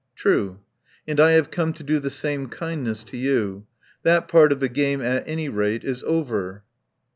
"True. 0.15 0.59
And 1.07 1.19
I 1.19 1.33
have 1.33 1.51
come 1.51 1.73
to 1.73 1.83
do 1.83 1.99
the 1.99 2.09
same 2.09 2.49
kindness 2.49 3.03
to 3.03 3.17
you. 3.17 3.67
That 4.01 4.27
part 4.27 4.51
of 4.51 4.59
the 4.59 4.67
game, 4.67 4.99
at 5.03 5.23
any 5.27 5.47
rate, 5.47 5.83
is 5.83 6.01
over." 6.05 6.63